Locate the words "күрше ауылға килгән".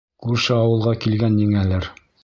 0.27-1.37